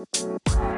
[0.00, 0.69] Bye.